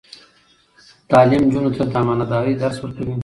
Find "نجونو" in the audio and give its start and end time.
1.47-1.69